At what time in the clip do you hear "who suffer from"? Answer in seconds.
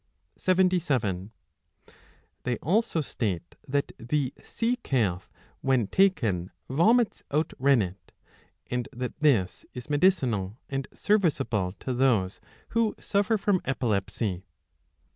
12.69-13.61